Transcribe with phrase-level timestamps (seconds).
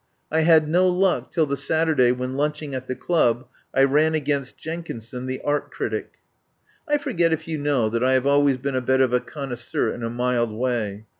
[0.31, 4.15] I had no luck till the Satur day, when, lunching at the club, I ran
[4.15, 6.13] against Jenkinson, the art critic.
[6.87, 9.93] I forget if you know that I have always been a bit of a connoisseur
[9.93, 11.05] in a mild way.